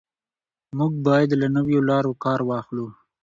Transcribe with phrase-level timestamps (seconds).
[0.77, 2.87] موږ باید له نویو لارو کار واخلو.